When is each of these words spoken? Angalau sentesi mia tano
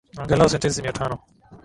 Angalau 0.21 0.47
sentesi 0.49 0.79
mia 0.83 0.93
tano 0.97 1.15